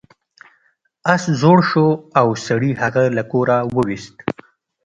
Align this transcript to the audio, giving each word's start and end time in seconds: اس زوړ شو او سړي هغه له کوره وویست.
اس 1.13 1.23
زوړ 1.41 1.59
شو 1.69 1.87
او 2.19 2.27
سړي 2.47 2.71
هغه 2.81 3.03
له 3.17 3.23
کوره 3.31 3.57
وویست. 3.75 4.15